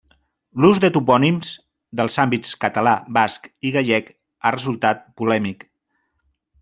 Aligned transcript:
L'ús 0.63 0.79
dels 0.83 0.93
topònims 0.95 1.51
dels 1.99 2.17
àmbits 2.25 2.55
català, 2.65 2.95
basc 3.19 3.45
i 3.71 3.75
gallec 3.77 4.11
ha 4.49 4.55
resultat 4.59 5.05
polèmic. 5.23 5.67